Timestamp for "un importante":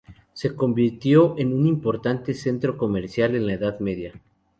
1.53-2.33